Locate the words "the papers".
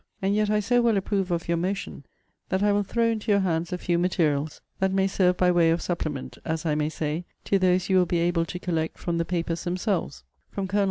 9.19-9.63